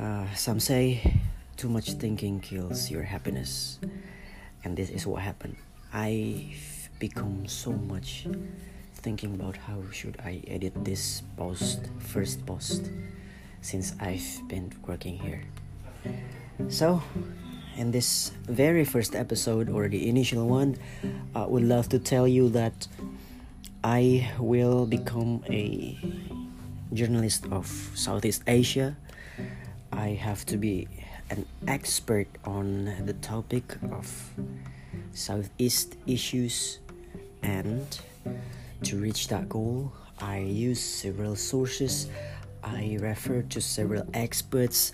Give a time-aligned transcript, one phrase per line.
[0.00, 0.96] Uh, some say
[1.58, 3.78] too much thinking kills your happiness,
[4.64, 5.56] and this is what happened.
[5.92, 8.24] I've become so much
[8.94, 12.88] thinking about how should I edit this post, first post,
[13.60, 15.44] since I've been working here.
[16.72, 17.02] So,
[17.76, 20.80] in this very first episode or the initial one,
[21.34, 22.88] I would love to tell you that
[23.84, 25.92] I will become a
[26.94, 28.96] journalist of Southeast Asia.
[29.92, 30.88] I have to be
[31.30, 34.06] an expert on the topic of
[35.12, 36.78] Southeast issues
[37.42, 37.86] and
[38.84, 42.08] to reach that goal, I use several sources.
[42.62, 44.92] I refer to several experts.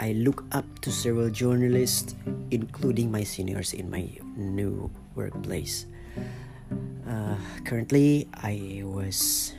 [0.00, 2.14] I look up to several journalists,
[2.50, 5.86] including my seniors in my new workplace.
[7.08, 9.54] Uh, currently, I was,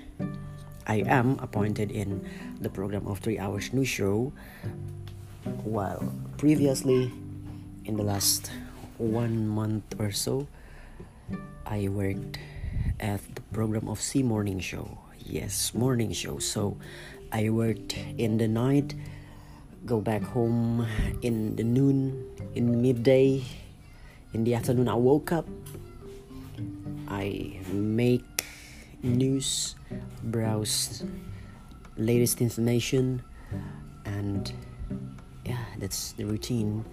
[0.87, 2.23] I am appointed in
[2.61, 4.31] the program of Three Hours News Show,
[5.67, 5.99] while
[6.37, 7.11] previously,
[7.83, 8.49] in the last
[8.97, 10.47] one month or so,
[11.65, 12.39] I worked
[13.01, 14.97] at the program of C Morning Show.
[15.19, 16.39] Yes, morning show.
[16.39, 16.77] So
[17.33, 18.95] I worked in the night,
[19.85, 20.87] go back home
[21.21, 23.43] in the noon, in midday,
[24.33, 24.87] in the afternoon.
[24.87, 25.47] I woke up.
[27.09, 28.23] I make
[29.03, 29.75] news,
[30.23, 31.03] browse
[31.97, 33.21] latest information,
[34.05, 34.53] and
[35.45, 36.85] yeah, that's the routine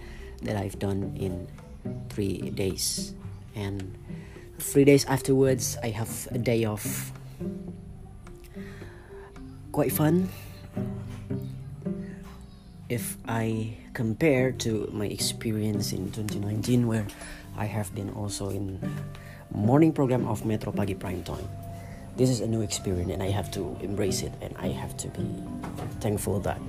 [0.42, 1.46] that I've done in
[2.08, 3.14] three days.
[3.54, 3.96] And
[4.58, 7.12] three days afterwards, I have a day off.
[9.72, 10.28] Quite fun.
[12.88, 17.06] If I compare to my experience in 2019, where
[17.56, 18.78] I have been also in
[19.50, 21.63] morning program of Metro Pagi Prime Time.
[22.16, 25.08] This is a new experience and I have to embrace it and I have to
[25.08, 25.26] be
[25.98, 26.62] thankful that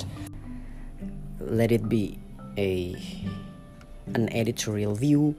[1.40, 2.18] let it be
[2.58, 2.98] a
[4.16, 5.36] an editorial view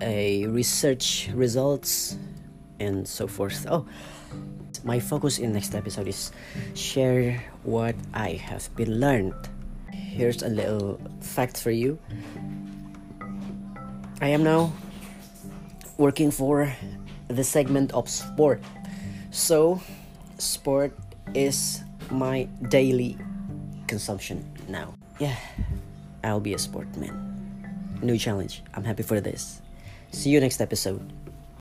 [0.00, 2.16] a research results
[2.80, 3.66] and so forth.
[3.68, 3.86] Oh
[4.84, 6.32] my focus in next episode is
[6.74, 9.34] share what i have been learned.
[9.92, 11.98] Here's a little fact for you.
[14.20, 14.72] I am now
[15.98, 16.72] working for
[17.28, 18.60] the segment of sport
[19.34, 19.82] so
[20.38, 20.94] sport
[21.34, 23.18] is my daily
[23.90, 24.94] consumption now.
[25.18, 25.34] Yeah
[26.24, 27.12] i'll be a sportman.
[28.02, 28.62] New challenge.
[28.74, 29.60] I'm happy for this.
[30.10, 31.12] See you next episode.